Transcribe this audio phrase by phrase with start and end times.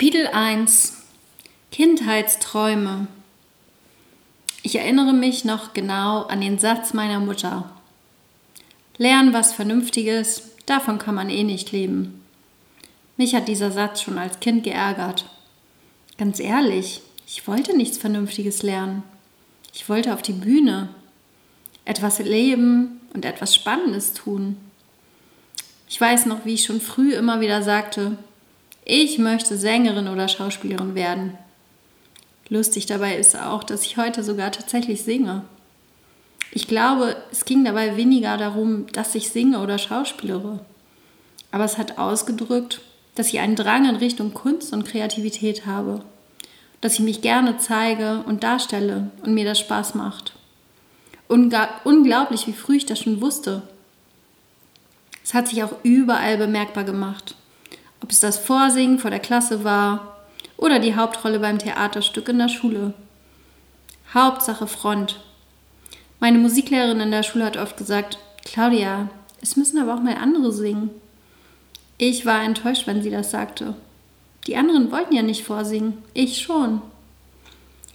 [0.00, 0.94] Kapitel 1
[1.70, 3.06] Kindheitsträume
[4.62, 7.70] Ich erinnere mich noch genau an den Satz meiner Mutter.
[8.96, 12.24] Lernen was Vernünftiges, davon kann man eh nicht leben.
[13.18, 15.26] Mich hat dieser Satz schon als Kind geärgert.
[16.16, 19.02] Ganz ehrlich, ich wollte nichts Vernünftiges lernen.
[19.74, 20.88] Ich wollte auf die Bühne,
[21.84, 24.56] etwas leben und etwas Spannendes tun.
[25.90, 28.16] Ich weiß noch, wie ich schon früh immer wieder sagte,
[28.84, 31.38] ich möchte Sängerin oder Schauspielerin werden.
[32.48, 35.44] Lustig dabei ist auch, dass ich heute sogar tatsächlich singe.
[36.52, 40.58] Ich glaube, es ging dabei weniger darum, dass ich singe oder schauspielere.
[41.52, 42.80] Aber es hat ausgedrückt,
[43.14, 46.02] dass ich einen Drang in Richtung Kunst und Kreativität habe.
[46.80, 50.32] Dass ich mich gerne zeige und darstelle und mir das Spaß macht.
[51.28, 53.62] Unglaublich, wie früh ich das schon wusste.
[55.22, 57.36] Es hat sich auch überall bemerkbar gemacht.
[58.10, 60.16] Ob es das Vorsingen vor der Klasse war
[60.56, 62.92] oder die Hauptrolle beim Theaterstück in der Schule.
[64.12, 65.20] Hauptsache Front.
[66.18, 69.08] Meine Musiklehrerin in der Schule hat oft gesagt, Claudia,
[69.40, 70.90] es müssen aber auch mal andere singen.
[71.98, 73.76] Ich war enttäuscht, wenn sie das sagte.
[74.48, 76.82] Die anderen wollten ja nicht vorsingen, ich schon.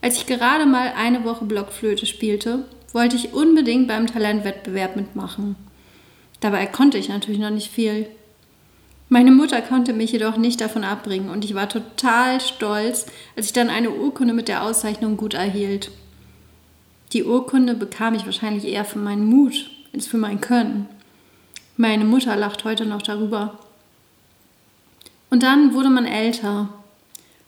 [0.00, 5.56] Als ich gerade mal eine Woche Blockflöte spielte, wollte ich unbedingt beim Talentwettbewerb mitmachen.
[6.40, 8.08] Dabei konnte ich natürlich noch nicht viel.
[9.10, 13.06] Meine Mutter konnte mich jedoch nicht davon abbringen und ich war total stolz,
[13.36, 15.90] als ich dann eine Urkunde mit der Auszeichnung gut erhielt.
[17.14, 20.88] Die Urkunde bekam ich wahrscheinlich eher für meinen Mut als für mein Können.
[21.78, 23.58] Meine Mutter lacht heute noch darüber.
[25.30, 26.68] Und dann wurde man älter.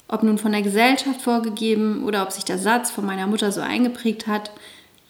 [0.09, 3.61] Ob nun von der Gesellschaft vorgegeben oder ob sich der Satz von meiner Mutter so
[3.61, 4.51] eingeprägt hat,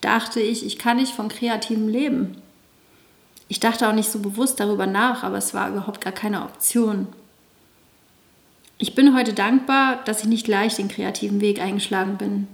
[0.01, 2.37] dachte ich, ich kann nicht von kreativem leben.
[3.51, 7.09] Ich dachte auch nicht so bewusst darüber nach, aber es war überhaupt gar keine Option.
[8.79, 12.47] Ich bin heute dankbar, dass ich nicht gleich den kreativen Weg eingeschlagen bin.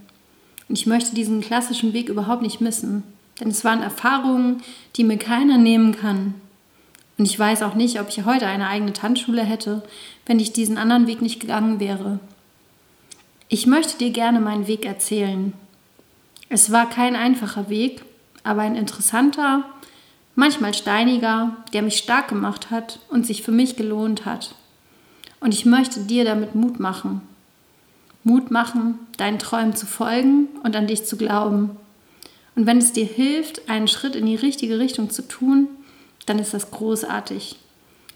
[0.71, 3.03] Und ich möchte diesen klassischen Weg überhaupt nicht missen,
[3.39, 4.63] denn es waren Erfahrungen,
[4.97, 6.33] die mir keiner nehmen kann.
[7.19, 9.83] Und ich weiß auch nicht, ob ich heute eine eigene Tanzschule hätte,
[10.25, 12.21] wenn ich diesen anderen Weg nicht gegangen wäre.
[13.49, 15.53] Ich möchte dir gerne meinen Weg erzählen.
[16.49, 18.03] Es war kein einfacher Weg,
[18.45, 19.67] aber ein interessanter
[20.37, 24.55] manchmal steiniger, der mich stark gemacht hat und sich für mich gelohnt hat.
[25.41, 27.23] Und ich möchte dir damit Mut machen.
[28.23, 31.71] Mut machen, deinen Träumen zu folgen und an dich zu glauben.
[32.55, 35.69] Und wenn es dir hilft, einen Schritt in die richtige Richtung zu tun,
[36.27, 37.57] dann ist das großartig.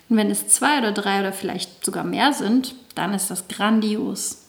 [0.08, 4.46] Und wenn es zwei oder drei oder vielleicht sogar mehr sind, dann ist das grandios.